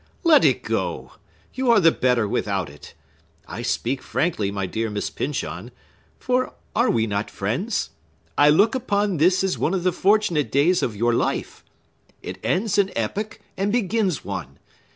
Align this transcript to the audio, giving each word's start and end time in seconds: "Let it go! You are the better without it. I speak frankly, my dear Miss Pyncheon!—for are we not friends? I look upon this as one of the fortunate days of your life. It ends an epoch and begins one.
"Let 0.23 0.43
it 0.43 0.63
go! 0.63 1.11
You 1.53 1.69
are 1.69 1.79
the 1.79 1.91
better 1.91 2.27
without 2.27 2.71
it. 2.71 2.95
I 3.47 3.61
speak 3.61 4.01
frankly, 4.01 4.49
my 4.49 4.65
dear 4.65 4.89
Miss 4.89 5.11
Pyncheon!—for 5.11 6.53
are 6.75 6.89
we 6.89 7.05
not 7.05 7.29
friends? 7.29 7.91
I 8.35 8.49
look 8.49 8.73
upon 8.73 9.17
this 9.17 9.43
as 9.43 9.59
one 9.59 9.75
of 9.75 9.83
the 9.83 9.91
fortunate 9.93 10.51
days 10.51 10.81
of 10.81 10.95
your 10.95 11.13
life. 11.13 11.63
It 12.23 12.39
ends 12.43 12.79
an 12.79 12.89
epoch 12.95 13.41
and 13.55 13.71
begins 13.71 14.25
one. 14.25 14.57